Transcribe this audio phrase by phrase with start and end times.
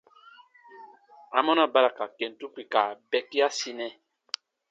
[1.37, 3.87] Amɔna ba ra ka kentu kpika bɛkiasinɛ?